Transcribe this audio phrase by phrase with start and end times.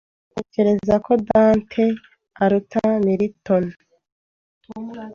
[0.31, 1.85] Ntekereza ko Dante
[2.43, 3.63] aruta Milton.